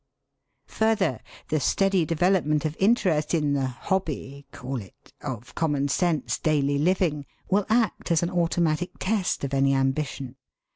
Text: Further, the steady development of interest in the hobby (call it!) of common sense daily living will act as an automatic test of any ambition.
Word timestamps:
Further, 0.65 1.19
the 1.49 1.59
steady 1.59 2.05
development 2.05 2.65
of 2.65 2.75
interest 2.79 3.35
in 3.35 3.53
the 3.53 3.67
hobby 3.67 4.47
(call 4.51 4.77
it!) 4.81 5.13
of 5.21 5.53
common 5.53 5.89
sense 5.89 6.39
daily 6.39 6.79
living 6.79 7.27
will 7.51 7.67
act 7.69 8.09
as 8.11 8.23
an 8.23 8.31
automatic 8.31 8.93
test 8.99 9.43
of 9.43 9.53
any 9.53 9.75
ambition. 9.75 10.37